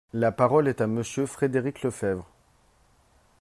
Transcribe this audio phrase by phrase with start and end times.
[0.13, 2.27] La parole est à Monsieur Frédéric Lefebvre.